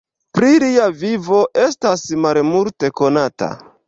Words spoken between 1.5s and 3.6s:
estas malmulte konata.